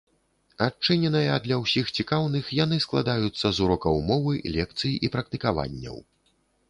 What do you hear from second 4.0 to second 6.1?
мовы, лекцый і практыкаванняў.